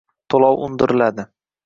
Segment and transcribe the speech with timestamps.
[0.33, 1.27] Toʼlov undiriladi